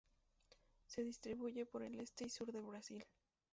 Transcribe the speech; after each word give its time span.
Se 0.87 1.03
distribuye 1.03 1.67
por 1.67 1.83
el 1.83 1.99
este 1.99 2.25
y 2.25 2.29
sur 2.31 2.51
de 2.51 2.59
Brasil. 2.59 3.05